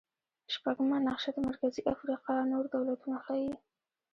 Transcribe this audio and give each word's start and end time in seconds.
شپږمه 0.53 0.97
نقشه 1.07 1.31
د 1.33 1.37
مرکزي 1.47 1.81
افریقا 1.93 2.35
نور 2.51 2.65
دولتونه 2.75 3.17
ښيي. 3.25 3.53